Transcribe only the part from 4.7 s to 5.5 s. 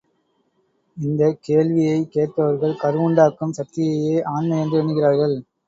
எண்ணுகிறார்கள்.